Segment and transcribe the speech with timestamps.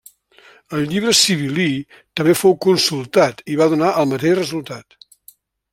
[0.77, 1.67] El Llibre sibil·lí
[2.21, 5.01] també fou consultat i va donar el mateix resultat.